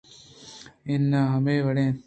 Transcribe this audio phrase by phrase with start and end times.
[0.89, 1.99] اناں ہمے وڑ اِنت